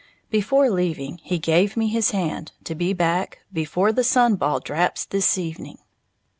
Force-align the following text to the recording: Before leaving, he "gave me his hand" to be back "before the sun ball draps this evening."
Before 0.31 0.67
leaving, 0.71 1.19
he 1.19 1.37
"gave 1.37 1.77
me 1.77 1.87
his 1.89 2.09
hand" 2.09 2.53
to 2.63 2.73
be 2.73 2.91
back 2.91 3.37
"before 3.53 3.91
the 3.91 4.03
sun 4.03 4.33
ball 4.33 4.59
draps 4.59 5.05
this 5.05 5.37
evening." 5.37 5.77